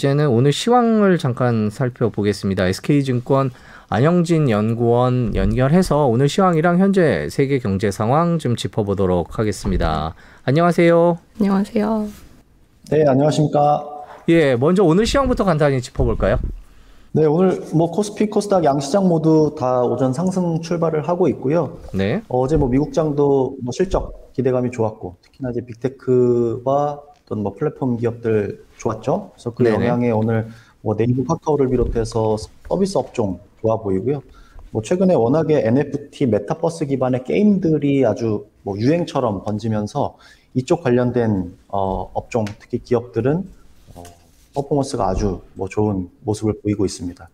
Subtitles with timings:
[0.00, 2.68] 이제는 오늘 시황을 잠깐 살펴보겠습니다.
[2.68, 3.50] SK증권
[3.90, 10.14] 안영진 연구원 연결해서 오늘 시황이랑 현재 세계 경제 상황 좀 짚어보도록 하겠습니다.
[10.44, 11.18] 안녕하세요.
[11.38, 12.08] 안녕하세요.
[12.92, 13.86] 네, 안녕하십니까.
[14.30, 16.38] 예, 먼저 오늘 시황부터 간단히 짚어볼까요?
[17.12, 21.76] 네, 오늘 뭐 코스피, 코스닥 양시장 모두 다 오전 상승 출발을 하고 있고요.
[21.92, 22.22] 네.
[22.28, 29.30] 어제 뭐 미국장도 뭐 실적 기대감이 좋았고, 특히나 이제 빅테크와 어떤 뭐 플랫폼 기업들 좋았죠.
[29.34, 29.76] 그래서 그 네네.
[29.76, 30.48] 영향에 오늘
[30.80, 32.36] 뭐 네이버 카카오를 비롯해서
[32.68, 34.22] 서비스 업종 좋아 보이고요.
[34.70, 40.16] 뭐 최근에 워낙에 NFT 메타버스 기반의 게임들이 아주 뭐 유행처럼 번지면서
[40.54, 43.44] 이쪽 관련된 어, 업종 특히 기업들은
[44.54, 47.28] 퍼포먼스가 아주 뭐 좋은 모습을 보이고 있습니다.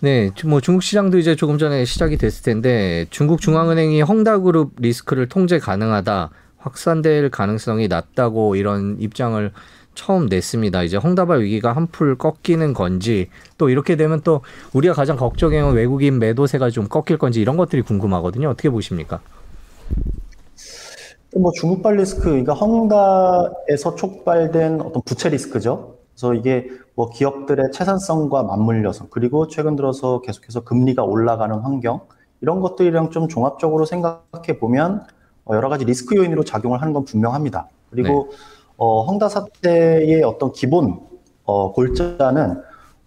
[0.00, 5.58] 네, 뭐 중국 시장도 이제 조금 전에 시작이 됐을 텐데 중국 중앙은행이 헝다그룹 리스크를 통제
[5.58, 9.50] 가능하다, 확산될 가능성이 낮다고 이런 입장을
[9.94, 10.82] 처음 냈습니다.
[10.82, 13.28] 이제 헝다발 위기가 한풀 꺾이는 건지
[13.58, 14.42] 또 이렇게 되면 또
[14.72, 18.48] 우리가 가장 걱정해온 외국인 매도세가 좀 꺾일 건지 이런 것들이 궁금하거든요.
[18.50, 19.20] 어떻게 보십니까?
[21.36, 25.96] 뭐 중국발 리스크, 그러니까 헝다에서 촉발된 어떤 부채 리스크죠.
[26.12, 32.02] 그래서 이게 뭐 기업들의 채산성과 맞물려서 그리고 최근 들어서 계속해서 금리가 올라가는 환경
[32.40, 35.04] 이런 것들이랑 좀 종합적으로 생각해 보면
[35.44, 37.68] 어, 여러 가지 리스크 요인으로 작용을 하는 건 분명합니다.
[37.90, 38.36] 그리고 네.
[38.76, 41.00] 어, 헝다 사태의 어떤 기본
[41.44, 42.62] 어, 골자는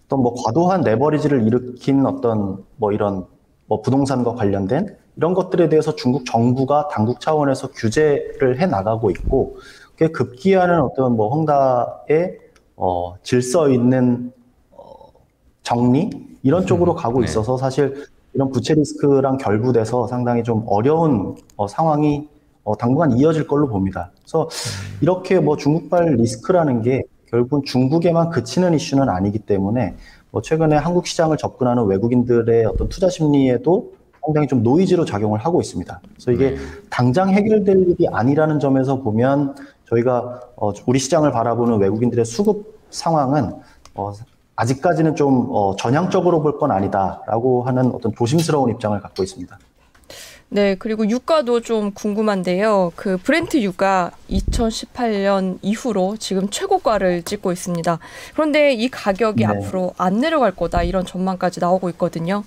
[0.06, 3.26] 어떤 뭐 과도한 레버리지를 일으킨 어떤 뭐 이런
[3.66, 9.56] 뭐 부동산과 관련된 이런 것들에 대해서 중국 정부가 당국 차원에서 규제를 해 나가고 있고
[9.90, 12.38] 그게 급기야는 어떤 뭐 헝다의
[12.76, 14.32] 어, 질서 있는
[14.70, 15.10] 어,
[15.62, 16.10] 정리
[16.42, 17.26] 이런 쪽으로 음, 가고 네.
[17.26, 22.28] 있어서 사실 이런 부채 리스크랑 결부돼서 상당히 좀 어려운 어, 상황이
[22.62, 24.12] 어, 당분간 이어질 걸로 봅니다.
[24.28, 24.98] 그래서 음.
[25.00, 29.94] 이렇게 뭐 중국발 리스크라는 게 결국은 중국에만 그치는 이슈는 아니기 때문에
[30.30, 36.00] 뭐 최근에 한국 시장을 접근하는 외국인들의 어떤 투자 심리에도 상당히 좀 노이즈로 작용을 하고 있습니다.
[36.02, 36.56] 그래서 이게 네.
[36.90, 39.54] 당장 해결될 일이 아니라는 점에서 보면
[39.88, 43.54] 저희가 어, 우리 시장을 바라보는 외국인들의 수급 상황은
[43.94, 44.12] 어,
[44.56, 49.58] 아직까지는 좀 어, 전향적으로 볼 건 아니다라고 하는 어떤 조심스러운 입장을 갖고 있습니다.
[50.50, 52.92] 네, 그리고 유가도 좀 궁금한데요.
[52.96, 57.98] 그 브렌트 유가 2018년 이후로 지금 최고가를 찍고 있습니다.
[58.32, 59.46] 그런데 이 가격이 네.
[59.46, 62.44] 앞으로 안 내려갈 거다 이런 전망까지 나오고 있거든요.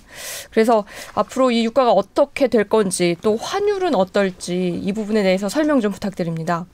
[0.50, 5.92] 그래서 앞으로 이 유가가 어떻게 될 건지 또 환율은 어떨지 이 부분에 대해서 설명 좀
[5.92, 6.66] 부탁드립니다.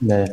[0.00, 0.24] 네,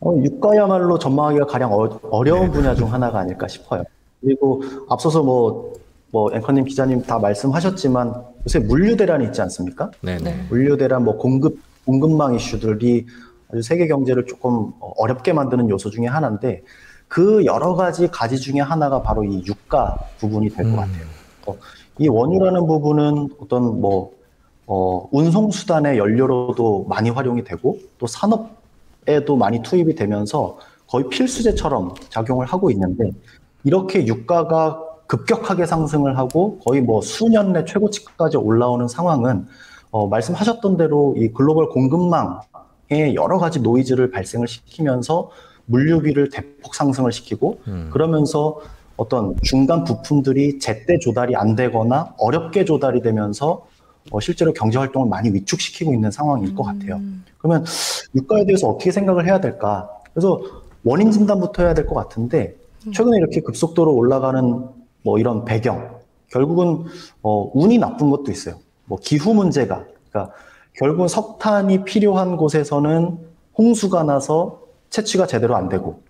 [0.00, 3.82] 어, 유가야말로 전망하기가 가장 어, 려운 분야 중 하나가 아닐까 싶어요.
[4.20, 5.80] 그리고 앞서서 뭐
[6.12, 8.14] 뭐 앵커님 기자님 다 말씀하셨지만
[8.46, 9.90] 요새 물류 대란이 있지 않습니까?
[10.02, 10.46] 네네.
[10.48, 13.06] 물류 대란 뭐 공급 공급망 이슈들이
[13.50, 16.62] 아주 세계 경제를 조금 어렵게 만드는 요소 중에 하나인데
[17.08, 20.76] 그 여러 가지 가지 중에 하나가 바로 이 유가 부분이 될것 음.
[20.76, 21.04] 같아요.
[21.46, 21.56] 어,
[21.98, 24.12] 이 원유라는 부분은 어떤 뭐
[24.66, 32.46] 어, 운송 수단의 연료로도 많이 활용이 되고 또 산업에도 많이 투입이 되면서 거의 필수제처럼 작용을
[32.46, 33.10] 하고 있는데
[33.64, 34.80] 이렇게 유가가
[35.10, 39.46] 급격하게 상승을 하고 거의 뭐 수년 내 최고치까지 올라오는 상황은
[39.90, 45.30] 어, 말씀하셨던 대로 이 글로벌 공급망에 여러 가지 노이즈를 발생을 시키면서
[45.66, 47.90] 물류비를 대폭 상승을 시키고 음.
[47.92, 48.60] 그러면서
[48.96, 53.66] 어떤 중간 부품들이 제때 조달이 안 되거나 어렵게 조달이 되면서
[54.12, 56.96] 어, 실제로 경제 활동을 많이 위축시키고 있는 상황일 것 같아요.
[56.96, 57.24] 음.
[57.38, 57.64] 그러면
[58.14, 59.90] 유가에 대해서 어떻게 생각을 해야 될까?
[60.14, 60.40] 그래서
[60.84, 62.54] 원인 진단부터 해야 될 것 같은데
[62.94, 64.68] 최근에 이렇게 급속도로 올라가는
[65.02, 66.84] 뭐 이런 배경 결국은
[67.22, 68.56] 어, 운이 나쁜 것도 있어요.
[68.84, 70.34] 뭐 기후 문제가 그러니까
[70.74, 73.18] 결국은 석탄이 필요한 곳에서는
[73.56, 76.02] 홍수가 나서 채취가 제대로 안 되고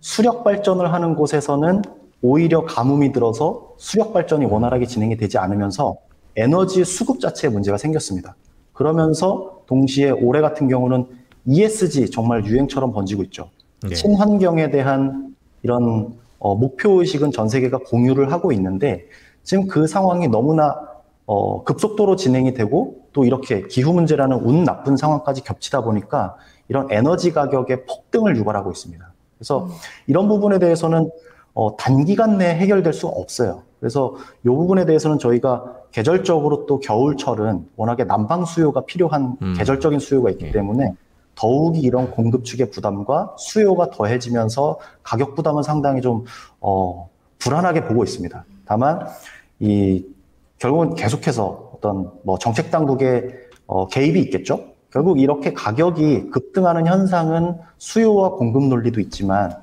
[0.00, 1.82] 수력 발전을 하는 곳에서는
[2.22, 5.96] 오히려 가뭄이 들어서 수력 발전이 원활하게 진행이 되지 않으면서
[6.36, 8.36] 에너지 수급 자체에 문제가 생겼습니다.
[8.72, 11.06] 그러면서 동시에 올해 같은 경우는
[11.46, 13.50] ESG 정말 유행처럼 번지고 있죠.
[13.82, 13.94] 네.
[13.94, 19.06] 친환경에 대한 이런 어, 목표 의식은 전 세계가 공유를 하고 있는데
[19.42, 20.76] 지금 그 상황이 너무나
[21.26, 26.36] 어, 급속도로 진행이 되고 또 이렇게 기후 문제라는 운 나쁜 상황까지 겹치다 보니까
[26.68, 29.12] 이런 에너지 가격의 폭등을 유발하고 있습니다.
[29.38, 29.70] 그래서 음.
[30.06, 31.10] 이런 부분에 대해서는
[31.54, 33.62] 어, 단기간 내에 해결될 수 없어요.
[33.80, 39.54] 그래서 이 부분에 대해서는 저희가 계절적으로 또 겨울철은 워낙에 난방 수요가 필요한 음.
[39.56, 40.50] 계절적인 수요가 있기 예.
[40.50, 40.94] 때문에
[41.36, 46.24] 더욱이 이런 공급 측의 부담과 수요가 더해지면서 가격 부담은 상당히 좀
[46.60, 48.44] 어, 불안하게 보고 있습니다.
[48.64, 49.06] 다만
[49.60, 50.04] 이
[50.58, 53.30] 결국은 계속해서 어떤 뭐 정책 당국의
[53.66, 54.64] 어, 개입이 있겠죠.
[54.90, 59.54] 결국 이렇게 가격이 급등하는 현상은 수요와 공급 논리도 있지만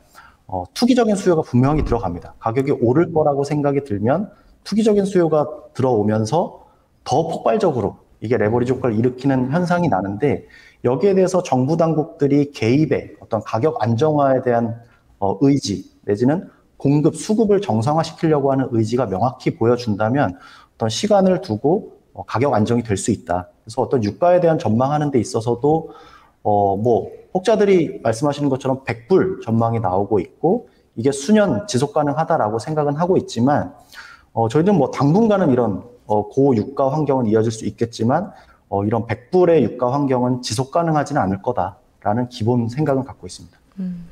[0.46, 2.36] 어, 투기적인 수요가 분명히 들어갑니다.
[2.40, 4.30] 가격이 오를 거라고 생각이 들면
[4.64, 6.64] 투기적인 수요가 들어오면서
[7.04, 10.48] 더 폭발적으로 이게 레버리지 효과를 일으키는 현상이 나는데
[10.86, 14.82] 여기에 대해서 정부 당국들이 개입의 어떤 가격 안정화에 대한
[15.20, 20.38] 어, 의지 내지는 공급 수급을 정상화시키려고 하는 의지가 명확히 보여준다면
[20.76, 23.50] 어떤 시간을 두고 어, 가격 안정이 될 수 있다.
[23.64, 25.90] 그래서 어떤 유가에 대한 전망하는 데 있어서도
[26.44, 33.18] 어, 뭐 혹자들이 말씀하시는 것처럼 100불 전망이 나오고 있고 이게 수년 지속 가능하다라고 생각은 하고
[33.18, 33.74] 있지만
[34.32, 38.32] 어, 저희는 뭐 당분간은 이런 어, 고유가 환경은 이어질 수 있겠지만
[38.70, 43.58] 어, 이런 100불의 유가 환경은 지속 가능하지는 않을 거다라는 기본 생각을 갖고 있습니다.
[43.80, 44.10] 음.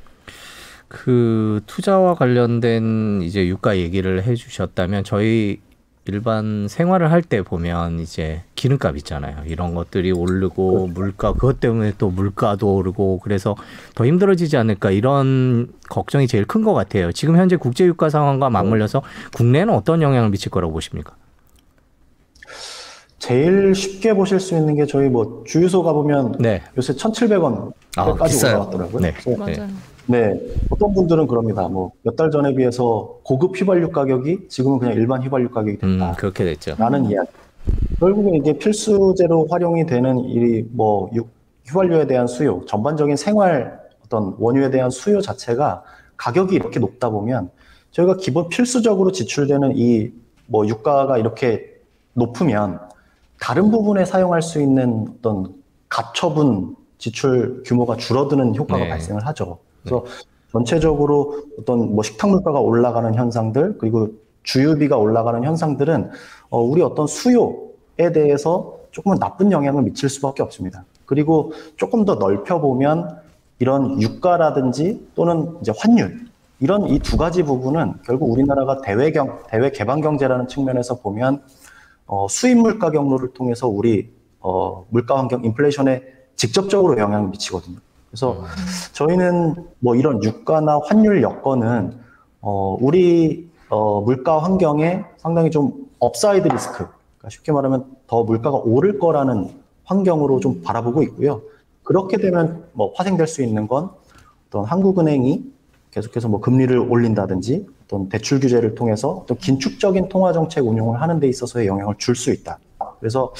[0.88, 5.60] 그 투자와 관련된 이제 유가 얘기를 해주셨다면 저희
[6.06, 9.38] 일반 생활을 할 때 보면 이제 기름값 있잖아요.
[9.46, 10.88] 이런 것들이 오르고 그렇죠.
[10.94, 13.56] 물가 그것 때문에 또 물가도 오르고 그래서
[13.96, 17.12] 더 힘들어지지 않을까 이런 걱정이 제일 큰 것 같아요.
[17.12, 19.04] 지금 현재 국제 유가 상황과 맞물려서
[19.34, 21.14] 국내는 어떤 영향을 미칠 거라고 보십니까?
[23.31, 26.59] 제일 쉽게 보실 수 있는 게 저희 뭐 주유소 가보면 네.
[26.75, 28.03] 요새 1,700원까지 아,
[28.50, 29.00] 올라왔더라고요.
[29.00, 29.13] 네.
[29.38, 29.68] 맞아요.
[30.07, 30.41] 네,
[30.71, 31.68] 어떤 분들은 그럽니다.
[31.69, 35.88] 뭐 몇 달 전에 비해서 고급 휘발유 가격이 지금은 그냥 일반 휘발유 가격이 됐다.
[36.09, 36.75] 음, 그렇게 됐죠.
[36.79, 37.29] 라는 이야기.
[38.00, 41.12] 결국은 이게 필수제로 활용이 되는 이뭐
[41.68, 45.83] 휘발유에 대한 수요, 전반적인 생활 어떤 원유에 대한 수요 자체가
[46.18, 47.51] 가격이 이렇게 높다 보면
[47.91, 50.09] 저희가 기본 필수적으로 지출되는 이
[50.47, 51.63] 뭐 유가가 이렇게
[52.13, 52.79] 높으면
[53.42, 55.56] 다른 부분에 사용할 수 있는 어떤
[55.90, 58.90] 가처분 지출 규모가 줄어드는 효과가 네.
[58.90, 59.58] 발생을 하죠.
[59.82, 60.12] 그래서 네.
[60.52, 64.10] 전체적으로 어떤 뭐 식탁 물가가 올라가는 현상들 그리고
[64.44, 66.12] 주유비가 올라가는 현상들은
[66.52, 70.86] 어, 우리 어떤 수요에 대해서 조금은 나쁜 영향을 미칠 수밖에 없습니다.
[71.08, 73.18] 그리고 조금 더 넓혀 보면
[73.58, 76.28] 이런 유가라든지 또는 이제 환율
[76.60, 81.42] 이런 이 두 가지 부분은 결국 우리나라가 대외 경 대외 개방 경제라는 측면에서 보면
[82.12, 84.12] 어, 수입 물가 경로를 통해서 우리
[84.42, 86.04] 어, 물가 환경 인플레이션에
[86.36, 87.78] 직접적으로 영향을 미치거든요.
[88.10, 88.46] 그래서 음.
[88.92, 91.98] 저희는 뭐 이런 유가나 환율 여건은
[92.42, 99.00] 어, 우리 어, 물가 환경에 상당히 좀 upside risk, 그러니까 쉽게 말하면 더 물가가 오를
[99.00, 99.50] 거라는
[99.86, 101.42] 환경으로 좀 바라보고 있고요.
[101.84, 103.90] 그렇게 되면 뭐 파생될 수 있는 건
[104.50, 105.46] 어떤 한국은행이
[105.92, 111.28] 계속해서 뭐 금리를 올린다든지 어떤 대출 규제를 통해서 또 긴축적인 통화 정책 운용을 하는 데
[111.28, 112.58] 있어서의 영향을 줄 수 있다.
[113.00, 113.34] 그래서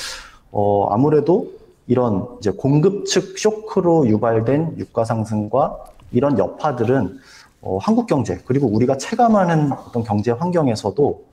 [0.52, 1.48] 어, 아무래도
[1.88, 5.78] 이런 이제 공급 측 쇼크로 유발된 유가 상승과
[6.12, 7.20] 이런 여파들은
[7.62, 11.24] 어, 한국 경제 그리고 우리가 체감하는 어떤 경제 환경에서도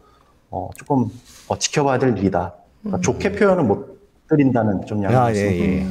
[0.50, 1.06] 어, 조금
[1.48, 2.54] 어, 지켜봐야 될 일이다.
[2.82, 3.02] 그러니까 음.
[3.02, 3.98] 좋게 표현은 못
[4.28, 5.86] 드린다는 좀 양해가 아, 예, 예.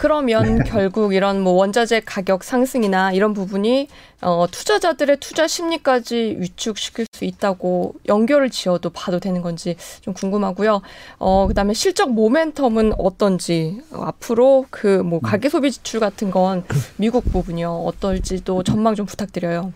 [0.00, 0.02] 음.
[0.02, 0.64] 그러면 네.
[0.66, 3.88] 결국 이런 뭐 원자재 가격 상승이나 이런 부분이
[4.22, 10.82] 어, 투자자들의 투자 심리까지 위축시킬 수 있다고 연결을 지어도 봐도 되는 건지 좀 궁금하고요.
[11.18, 16.64] 어, 그다음에 실적 모멘텀은 어떤지 어, 앞으로 그 뭐 가계 소비 지출 같은 건
[16.96, 19.72] 미국 부분이요 어떨지도 전망 좀 부탁드려요.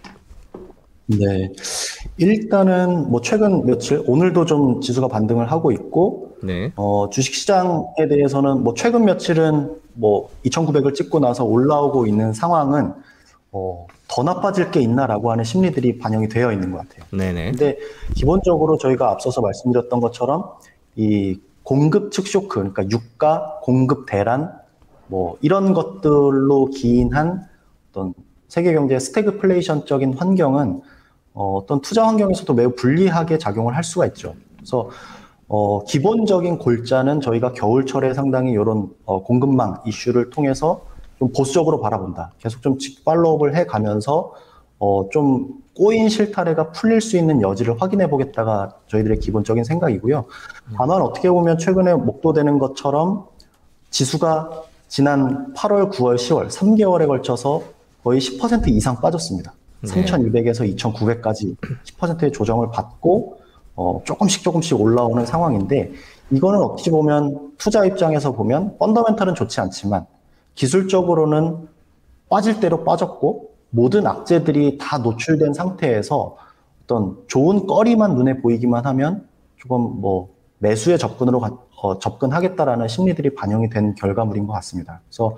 [1.07, 1.51] 네.
[2.17, 6.73] 일단은 뭐 최근 며칠 오늘도 좀 지수가 반등을 하고 있고 네.
[6.77, 12.93] 어, 주식 시장에 대해서는 뭐 최근 며칠은 뭐 2,900을 찍고 나서 올라오고 있는 상황은
[13.53, 17.05] 어, 더 나빠질 게 있나라고 하는 심리들이 반영이 되어 있는 것 같아요.
[17.17, 17.53] 네네.
[17.53, 17.79] 근데
[18.15, 20.51] 기본적으로 저희가 앞서서 말씀드렸던 것처럼
[20.97, 24.53] 이 공급 측 쇼크, 그러니까 유가, 공급 대란,
[25.07, 27.47] 뭐 이런 것들로 기인한
[27.91, 28.13] 어떤
[28.49, 30.83] 세계 경제의 스태그플레이션적인 환경은
[31.33, 34.35] 어, 어떤 투자 환경에서도 매우 불리하게 작용을 할 수가 있죠.
[34.57, 34.91] 그래서
[35.49, 40.83] 어, 기본적인 골자는 저희가 겨울철에 상당히 이런 어, 공급망 이슈를 통해서
[41.19, 42.33] 좀 보수적으로 바라본다.
[42.39, 44.33] 계속 좀 팔로우업을 해 가면서
[44.79, 50.25] 어, 좀 꼬인 실타래가 풀릴 수 있는 여지를 확인해 보겠다가 저희들의 기본적인 생각이고요.
[50.77, 53.27] 다만 어떻게 보면 최근에 목도되는 것처럼
[53.91, 57.63] 지수가 지난 8월, 9월, 10월 3개월에 걸쳐서
[58.03, 59.53] 거의 10% 이상 빠졌습니다.
[59.81, 59.91] 네.
[59.91, 63.39] 3,200에서 2,900까지 10%의 조정을 받고
[63.77, 65.93] 어, 조금씩 조금씩 올라오는 상황인데
[66.31, 70.07] 이거는 어찌 보면 투자 입장에서 보면 펀더멘탈은 좋지 않지만
[70.55, 71.69] 기술적으로는
[72.31, 76.37] 빠질 대로 빠졌고 모든 악재들이 다 노출된 상태에서
[76.85, 79.27] 어떤 좋은 거리만 눈에 보이기만 하면
[79.57, 80.29] 조금 뭐
[80.59, 85.01] 매수의 접근으로 가, 어, 접근하겠다라는 심리들이 반영이 된 결과물인 것 같습니다.
[85.09, 85.37] 그래서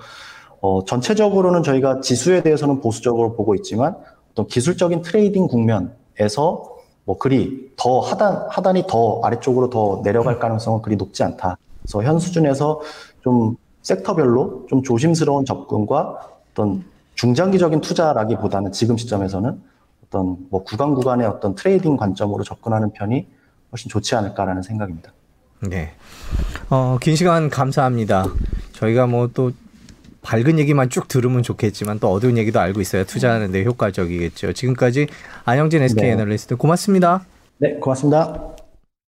[0.61, 3.97] 어, 전체적으로는 저희가 지수에 대해서는 보수적으로 보고 있지만
[4.33, 6.75] 어떤 기술적인 trading 국면에서
[7.06, 11.56] 뭐 그리 더 하단 하단이 더 아래쪽으로 더 내려갈 가능성은 그리 높지 않다.
[11.80, 12.80] 그래서 현 수준에서
[13.22, 16.18] 좀 섹터별로 좀 조심스러운 접근과
[16.50, 16.84] 어떤
[17.14, 19.62] 중장기적인 투자라기보다는 지금 시점에서는
[20.04, 23.26] 어떤 뭐 구간 구간의 어떤 trading 관점으로 접근하는 편이
[23.70, 25.12] 훨씬 좋지 않을까라는 생각입니다.
[25.60, 25.92] 네.
[26.68, 28.26] 어, 긴 시간 감사합니다.
[28.72, 29.52] 저희가 뭐 또
[30.26, 34.52] 밝은 얘기만 쭉 들으면 좋겠지만 또 어두운 얘기도 알고 있어야 투자하는 데 효과적이겠죠.
[34.54, 35.06] 지금까지
[35.45, 36.12] 안영진 SK 네.
[36.12, 37.25] 애널리스트 고맙습니다.
[37.59, 38.55] 네, 고맙습니다.